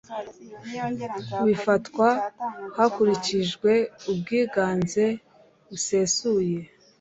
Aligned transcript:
bifatwa 1.45 2.09
hakurikijwe 2.77 3.71
ubwiganze 4.11 5.05
busesuye 5.69 6.57